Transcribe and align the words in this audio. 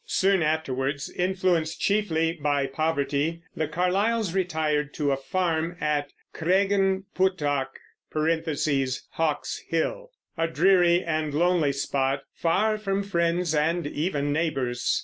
Soon 0.07 0.41
afterwards, 0.41 1.11
influenced 1.11 1.79
chiefly 1.79 2.33
by 2.33 2.65
poverty, 2.65 3.43
the 3.55 3.67
Carlyles 3.67 4.33
retired 4.33 4.95
to 4.95 5.11
a 5.11 5.15
farm, 5.15 5.77
at 5.79 6.11
Craigen 6.33 7.03
puttoch 7.13 7.79
(Hawks' 9.11 9.59
Hill), 9.67 10.09
a 10.39 10.47
dreary 10.47 11.03
and 11.03 11.35
lonely 11.35 11.71
spot, 11.71 12.23
far 12.33 12.79
from 12.79 13.03
friends 13.03 13.53
and 13.53 13.85
even 13.85 14.33
neighbors. 14.33 14.99